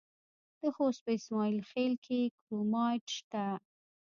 [0.59, 3.45] د خوست په اسماعیل خیل کې کرومایټ شته.